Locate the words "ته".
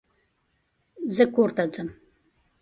1.57-1.63